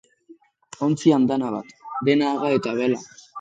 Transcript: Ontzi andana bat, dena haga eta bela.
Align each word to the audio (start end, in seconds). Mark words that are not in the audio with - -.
Ontzi 0.87 1.13
andana 1.17 1.51
bat, 1.57 1.77
dena 2.09 2.33
haga 2.33 2.51
eta 2.57 2.75
bela. 2.81 2.99